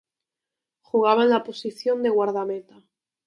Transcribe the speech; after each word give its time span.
Jugaba 0.81 1.21
en 1.25 1.29
la 1.29 1.43
posición 1.43 2.01
de 2.01 2.09
Guardameta. 2.09 2.81